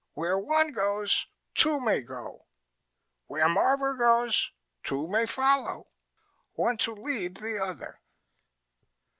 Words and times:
"Where 0.13 0.35
one 0.39 0.71
goes, 0.71 1.27
two 1.53 1.79
may 1.79 2.01
go. 2.01 2.47
Where 3.27 3.47
Marvor 3.47 3.95
goes, 3.95 4.49
two 4.83 5.07
may 5.07 5.27
follow, 5.27 5.89
one 6.53 6.77
to 6.77 6.95
lead 6.95 7.37
the 7.37 7.63
other." 7.63 8.01